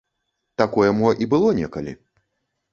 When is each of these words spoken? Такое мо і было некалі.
Такое 0.61 0.87
мо 1.03 1.13
і 1.25 1.29
было 1.35 1.53
некалі. 1.61 1.97